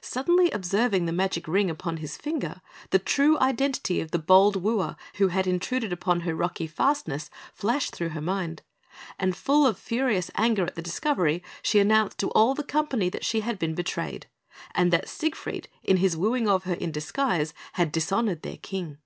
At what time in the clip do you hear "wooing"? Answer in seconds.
16.16-16.48